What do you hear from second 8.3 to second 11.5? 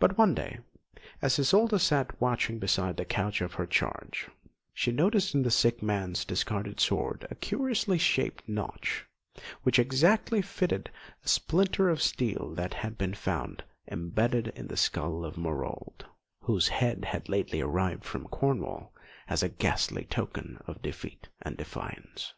notch, which exactly fitted a